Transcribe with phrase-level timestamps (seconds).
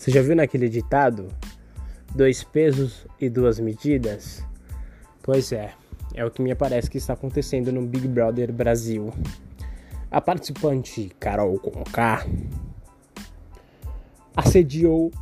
[0.00, 1.28] Você já viu naquele ditado?
[2.14, 4.42] Dois pesos e duas medidas?
[5.22, 5.74] Pois é,
[6.14, 9.12] é o que me parece que está acontecendo no Big Brother Brasil.
[10.10, 12.24] A participante Carol Conká
[14.34, 15.12] assediou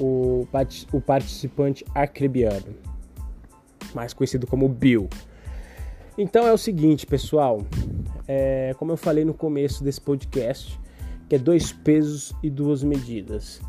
[0.00, 0.44] o,
[0.92, 2.74] o participante arcrebiano,
[3.94, 5.08] mais conhecido como Bill.
[6.18, 7.64] Então é o seguinte, pessoal,
[8.26, 10.81] é, como eu falei no começo desse podcast,
[11.34, 13.60] é dois pesos e duas medidas.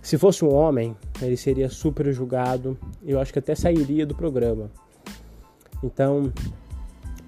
[0.00, 4.70] Se fosse um homem, ele seria super julgado, eu acho que até sairia do programa.
[5.82, 6.32] Então,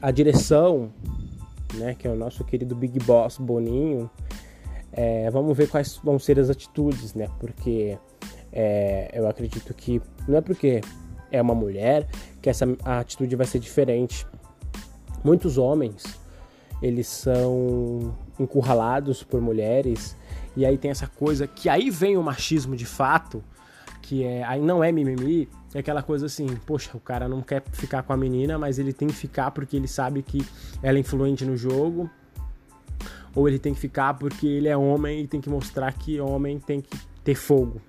[0.00, 0.90] a direção,
[1.74, 4.10] né, que é o nosso querido Big Boss Boninho,
[4.92, 7.28] é, vamos ver quais vão ser as atitudes, né?
[7.40, 7.98] Porque
[8.52, 10.80] é, eu acredito que não é porque
[11.30, 12.06] é uma mulher
[12.40, 14.24] que essa atitude vai ser diferente.
[15.24, 16.04] Muitos homens
[16.84, 20.14] eles são encurralados por mulheres
[20.54, 23.42] e aí tem essa coisa que aí vem o machismo de fato,
[24.02, 27.62] que é aí não é mimimi, é aquela coisa assim, poxa, o cara não quer
[27.72, 30.46] ficar com a menina, mas ele tem que ficar porque ele sabe que
[30.82, 32.08] ela é influente no jogo,
[33.34, 36.60] ou ele tem que ficar porque ele é homem e tem que mostrar que homem
[36.60, 37.80] tem que ter fogo.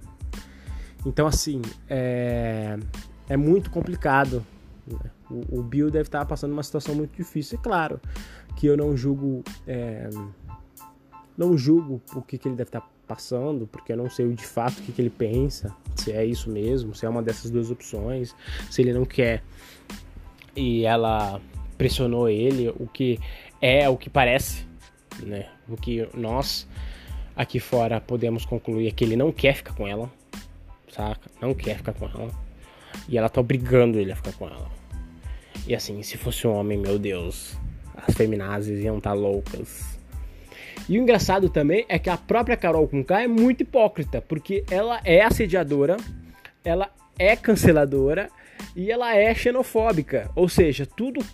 [1.05, 2.79] Então assim, é,
[3.27, 4.41] é muito complicado.
[5.29, 7.99] O, o Bill deve estar passando uma situação muito difícil, é claro
[8.55, 10.09] que eu não julgo é,
[11.37, 14.79] não julgo o que, que ele deve estar passando, porque eu não sei de fato
[14.79, 18.35] o que, que ele pensa, se é isso mesmo, se é uma dessas duas opções,
[18.69, 19.43] se ele não quer
[20.55, 21.41] e ela
[21.77, 23.19] pressionou ele, o que
[23.61, 24.65] é o que parece,
[25.21, 25.49] né?
[25.67, 26.67] O que nós
[27.35, 30.09] aqui fora podemos concluir é que ele não quer ficar com ela,
[30.89, 31.29] saca?
[31.41, 32.44] Não quer ficar com ela.
[33.07, 34.69] E ela tá obrigando ele a ficar com ela.
[35.67, 37.57] E assim, se fosse um homem, meu Deus,
[37.95, 39.95] as feminazes iam estar tá loucas
[40.87, 45.01] e o engraçado também é que a própria Carol Conká é muito hipócrita, porque ela
[45.03, 45.97] é assediadora,
[46.63, 48.29] ela é canceladora
[48.75, 50.29] e ela é xenofóbica.
[50.35, 51.25] Ou seja, tudo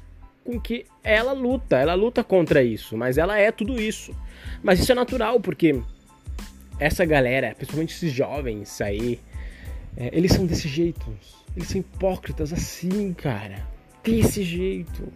[0.45, 4.15] com que ela luta, ela luta contra isso, mas ela é tudo isso.
[4.63, 5.81] Mas isso é natural, porque
[6.79, 9.19] essa galera, principalmente esses jovens aí,
[9.97, 11.05] é, eles são desse jeito.
[11.55, 13.67] Eles são hipócritas assim, cara.
[14.03, 15.11] Desse jeito.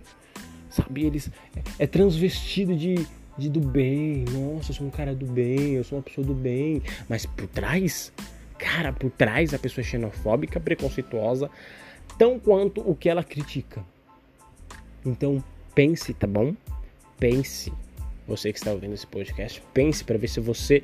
[0.69, 1.06] Sabe?
[1.06, 1.31] Eles.
[1.56, 5.84] É, é transvestido de de do bem, nossa, eu sou um cara do bem, eu
[5.84, 8.12] sou uma pessoa do bem, mas por trás,
[8.58, 11.50] cara, por trás a pessoa é xenofóbica, preconceituosa,
[12.18, 13.84] tão quanto o que ela critica.
[15.06, 15.44] Então,
[15.74, 16.56] pense, tá bom?
[17.19, 17.72] Pense.
[18.28, 20.81] Você que está ouvindo esse podcast, pense para ver se você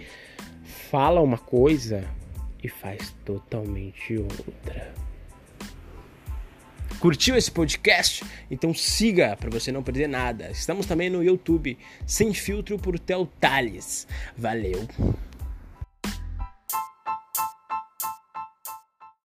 [0.64, 2.08] fala uma coisa
[2.64, 4.94] e faz totalmente outra.
[7.00, 8.24] Curtiu esse podcast?
[8.50, 10.52] Então siga para você não perder nada.
[10.52, 14.08] Estamos também no YouTube, sem filtro por Tel Tales.
[14.38, 14.88] Valeu!